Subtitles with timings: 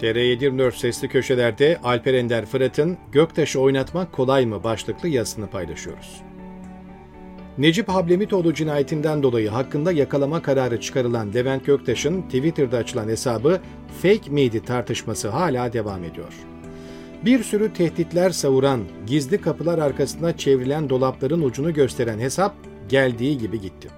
[0.00, 6.22] TR724 sesli köşelerde Alper Ender Fırat'ın Göktaşı oynatmak kolay mı başlıklı yazısını paylaşıyoruz.
[7.58, 13.60] Necip Hablemitoğlu cinayetinden dolayı hakkında yakalama kararı çıkarılan Levent Göktaş'ın Twitter'da açılan hesabı
[14.02, 16.34] fake miydi tartışması hala devam ediyor.
[17.24, 22.54] Bir sürü tehditler savuran, gizli kapılar arkasında çevrilen dolapların ucunu gösteren hesap
[22.88, 23.88] geldiği gibi gitti.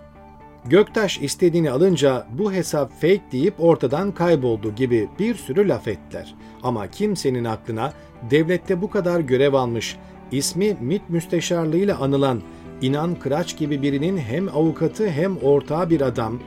[0.64, 6.34] Göktaş istediğini alınca bu hesap fake deyip ortadan kayboldu gibi bir sürü laf ettiler.
[6.62, 7.92] Ama kimsenin aklına
[8.30, 9.96] devlette bu kadar görev almış,
[10.32, 12.42] ismi MİT müsteşarlığıyla anılan
[12.82, 16.40] İnan Kıraç gibi birinin hem avukatı hem ortağı bir adam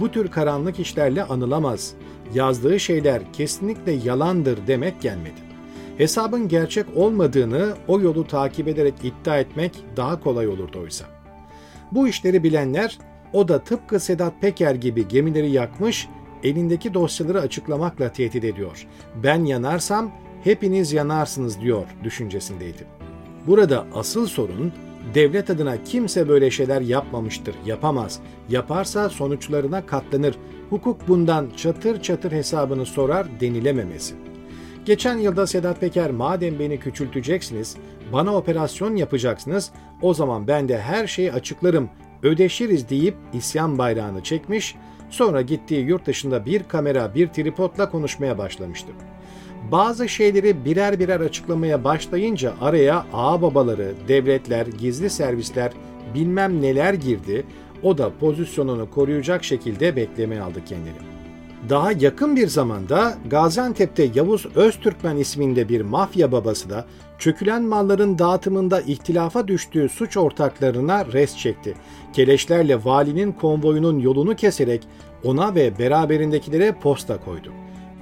[0.00, 1.94] bu tür karanlık işlerle anılamaz.
[2.34, 5.40] Yazdığı şeyler kesinlikle yalandır demek gelmedi.
[5.98, 11.04] Hesabın gerçek olmadığını o yolu takip ederek iddia etmek daha kolay olurdu oysa.
[11.92, 12.98] Bu işleri bilenler
[13.32, 16.08] o da tıpkı Sedat Peker gibi gemileri yakmış,
[16.44, 18.86] elindeki dosyaları açıklamakla tehdit ediyor.
[19.22, 20.12] Ben yanarsam
[20.44, 22.86] hepiniz yanarsınız diyor düşüncesindeydi.
[23.46, 24.72] Burada asıl sorun
[25.14, 28.20] devlet adına kimse böyle şeyler yapmamıştır, yapamaz.
[28.48, 30.34] Yaparsa sonuçlarına katlanır.
[30.70, 34.14] Hukuk bundan çatır çatır hesabını sorar denilememesi.
[34.84, 37.76] Geçen yılda Sedat Peker madem beni küçülteceksiniz,
[38.12, 39.70] bana operasyon yapacaksınız,
[40.02, 41.90] o zaman ben de her şeyi açıklarım,
[42.22, 44.74] ödeşiriz deyip isyan bayrağını çekmiş,
[45.10, 48.88] sonra gittiği yurt dışında bir kamera, bir tripodla konuşmaya başlamıştı.
[49.72, 55.72] Bazı şeyleri birer birer açıklamaya başlayınca araya ağa babaları, devletler, gizli servisler
[56.14, 57.46] bilmem neler girdi,
[57.82, 61.19] o da pozisyonunu koruyacak şekilde beklemeye aldı kendini.
[61.68, 66.86] Daha yakın bir zamanda Gaziantep'te Yavuz Öztürkmen isminde bir mafya babası da
[67.18, 71.74] çökülen malların dağıtımında ihtilafa düştüğü suç ortaklarına res çekti.
[72.12, 74.82] Keleşlerle valinin konvoyunun yolunu keserek
[75.24, 77.52] ona ve beraberindekilere posta koydu.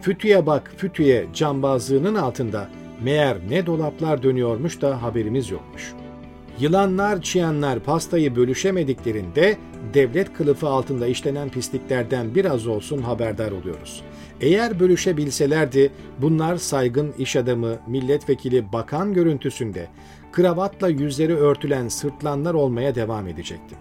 [0.01, 2.69] Fütüye bak fütüye cambazlığının altında
[3.03, 5.95] meğer ne dolaplar dönüyormuş da haberimiz yokmuş.
[6.61, 9.57] Yılanlar, çiyanlar pastayı bölüşemediklerinde
[9.95, 14.03] devlet kılıfı altında işlenen pisliklerden biraz olsun haberdar oluyoruz.
[14.41, 19.87] Eğer bölüşebilselerdi bunlar saygın iş adamı, milletvekili, bakan görüntüsünde
[20.33, 23.75] kravatla yüzleri örtülen sırtlanlar olmaya devam edecekti.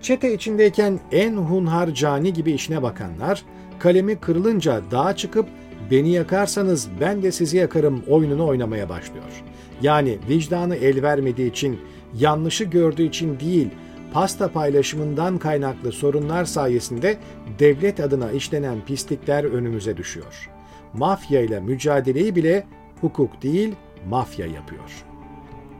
[0.00, 3.42] Çete içindeyken en hunhar cani gibi işine bakanlar,
[3.78, 5.46] kalemi kırılınca dağa çıkıp
[5.90, 9.42] beni yakarsanız ben de sizi yakarım oyununu oynamaya başlıyor.
[9.82, 11.80] Yani vicdanı el vermediği için,
[12.18, 13.68] yanlışı gördüğü için değil,
[14.12, 17.18] pasta paylaşımından kaynaklı sorunlar sayesinde
[17.58, 20.50] devlet adına işlenen pislikler önümüze düşüyor.
[20.92, 22.66] Mafya ile mücadeleyi bile
[23.00, 23.74] hukuk değil,
[24.08, 25.04] mafya yapıyor.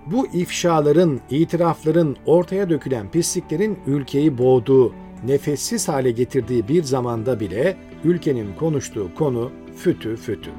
[0.06, 4.92] Bu ifşaların, itirafların, ortaya dökülen pisliklerin ülkeyi boğduğu,
[5.26, 10.50] nefessiz hale getirdiği bir zamanda bile ülkenin konuştuğu konu fütü fütü.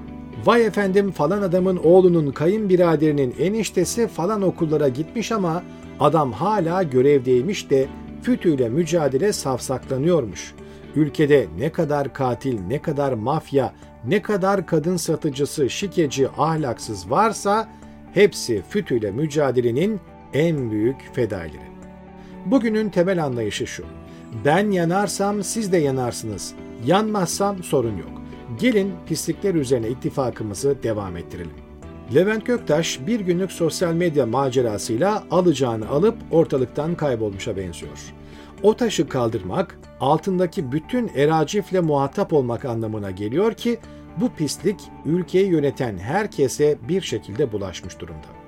[0.46, 5.64] Vay efendim falan adamın oğlunun kayınbiraderinin eniştesi falan okullara gitmiş ama
[6.00, 7.88] adam hala görevdeymiş de
[8.22, 10.54] fütüyle mücadele safsaklanıyormuş.
[10.96, 13.74] Ülkede ne kadar katil, ne kadar mafya,
[14.08, 17.70] ne kadar kadın satıcısı, şikeci, ahlaksız varsa
[18.14, 20.00] hepsi fütüyle mücadelenin
[20.34, 21.74] en büyük fedaileri.
[22.46, 23.84] Bugünün temel anlayışı şu.
[24.46, 26.54] Ben yanarsam siz de yanarsınız.
[26.86, 28.23] Yanmazsam sorun yok.
[28.60, 31.54] Gelin pislikler üzerine ittifakımızı devam ettirelim.
[32.16, 38.14] Levent Göktaş bir günlük sosyal medya macerasıyla alacağını alıp ortalıktan kaybolmuşa benziyor.
[38.64, 43.80] O taşı kaldırmak, altındaki bütün eracifle muhatap olmak anlamına geliyor ki
[44.18, 48.43] bu pislik ülkeyi yöneten herkese bir şekilde bulaşmış durumda.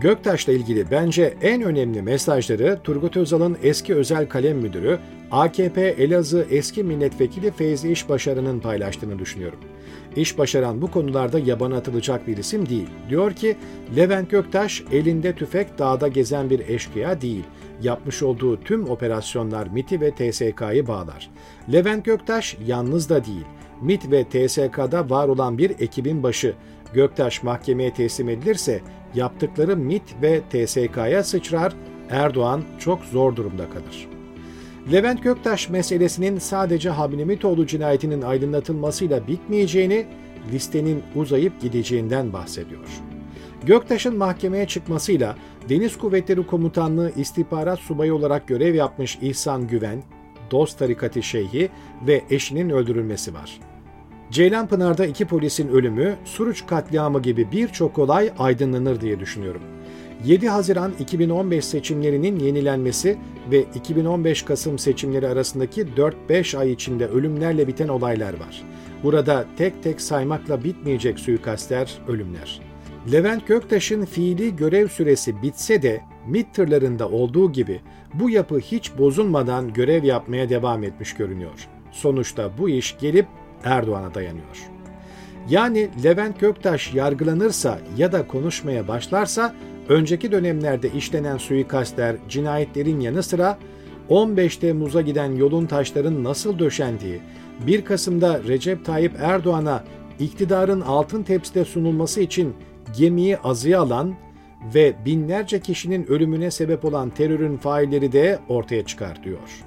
[0.00, 4.98] Göktaş'la ilgili bence en önemli mesajları Turgut Özal'ın eski özel kalem müdürü,
[5.30, 9.58] AKP Elazığ eski milletvekili Feyzi İşbaşarı'nın paylaştığını düşünüyorum.
[10.16, 12.88] İş başaran bu konularda yabana atılacak bir isim değil.
[13.08, 13.56] Diyor ki,
[13.96, 17.44] Levent Göktaş elinde tüfek dağda gezen bir eşkıya değil.
[17.82, 21.30] Yapmış olduğu tüm operasyonlar MIT'i ve TSK'yı bağlar.
[21.72, 23.44] Levent Göktaş yalnız da değil.
[23.82, 26.54] MIT ve TSK'da var olan bir ekibin başı.
[26.94, 28.80] Göktaş mahkemeye teslim edilirse
[29.14, 31.72] yaptıkları MIT ve TSK'ya sıçrar,
[32.10, 34.08] Erdoğan çok zor durumda kalır.
[34.92, 40.06] Levent Göktaş meselesinin sadece Habnemitoğlu cinayetinin aydınlatılmasıyla bitmeyeceğini,
[40.52, 42.86] listenin uzayıp gideceğinden bahsediyor.
[43.64, 45.36] Göktaş'ın mahkemeye çıkmasıyla
[45.68, 50.02] Deniz Kuvvetleri Komutanlığı istihbarat subayı olarak görev yapmış İhsan Güven,
[50.50, 51.68] Dost Tarikati Şeyhi
[52.06, 53.60] ve eşinin öldürülmesi var.
[54.30, 59.62] Ceylanpınar'da iki polisin ölümü, Suruç katliamı gibi birçok olay aydınlanır diye düşünüyorum.
[60.24, 63.16] 7 Haziran 2015 seçimlerinin yenilenmesi
[63.50, 65.86] ve 2015 Kasım seçimleri arasındaki
[66.28, 68.62] 4-5 ay içinde ölümlerle biten olaylar var.
[69.02, 72.60] Burada tek tek saymakla bitmeyecek suikastler, ölümler.
[73.12, 77.80] Levent Göktaş'ın fiili görev süresi bitse de MİT tırlarında olduğu gibi
[78.14, 81.68] bu yapı hiç bozulmadan görev yapmaya devam etmiş görünüyor.
[81.92, 83.26] Sonuçta bu iş gelip
[83.64, 84.68] Erdoğan'a dayanıyor.
[85.48, 89.54] Yani Levent Göktaş yargılanırsa ya da konuşmaya başlarsa
[89.88, 93.58] önceki dönemlerde işlenen suikastler, cinayetlerin yanı sıra
[94.08, 97.20] 15 Temmuz'a giden yolun taşların nasıl döşendiği,
[97.66, 99.84] 1 Kasım'da Recep Tayyip Erdoğan'a
[100.18, 102.54] iktidarın altın tepside sunulması için
[102.96, 104.14] gemiyi azıya alan
[104.74, 109.64] ve binlerce kişinin ölümüne sebep olan terörün failleri de ortaya çıkar diyor.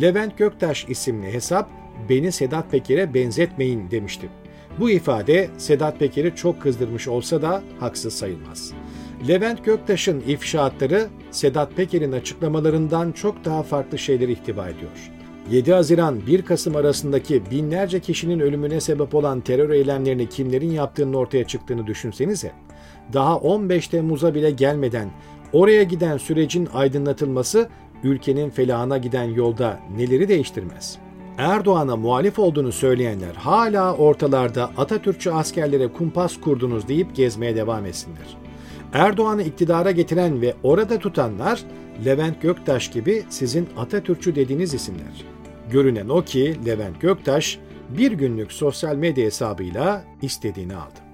[0.00, 1.70] Levent Göktaş isimli hesap
[2.08, 4.28] beni Sedat Peker'e benzetmeyin demişti.
[4.78, 8.72] Bu ifade Sedat Peker'i çok kızdırmış olsa da haksız sayılmaz.
[9.28, 15.10] Levent Göktaş'ın ifşaatları Sedat Peker'in açıklamalarından çok daha farklı şeyleri ihtiva ediyor.
[15.50, 21.44] 7 Haziran 1 Kasım arasındaki binlerce kişinin ölümüne sebep olan terör eylemlerini kimlerin yaptığının ortaya
[21.44, 22.52] çıktığını düşünsenize.
[23.12, 25.10] Daha 15 Temmuz'a bile gelmeden
[25.52, 27.68] oraya giden sürecin aydınlatılması
[28.04, 30.98] ülkenin felahına giden yolda neleri değiştirmez?
[31.38, 38.36] Erdoğan'a muhalif olduğunu söyleyenler hala ortalarda Atatürkçü askerlere kumpas kurdunuz deyip gezmeye devam etsinler.
[38.92, 41.60] Erdoğan'ı iktidara getiren ve orada tutanlar
[42.04, 45.24] Levent Göktaş gibi sizin Atatürkçü dediğiniz isimler.
[45.70, 47.58] Görünen o ki Levent Göktaş
[47.88, 51.09] bir günlük sosyal medya hesabıyla istediğini aldı.